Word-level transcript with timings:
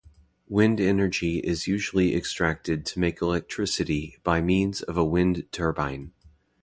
Wind 0.49 0.79
energy 0.81 1.37
is 1.37 1.67
usually 1.67 2.15
extracted 2.15 2.87
to 2.87 2.99
make 2.99 3.21
electricity 3.21 4.17
by 4.23 4.41
means 4.41 4.81
of 4.81 4.97
a 4.97 5.05
wind 5.05 5.45
turbine. 5.51 6.11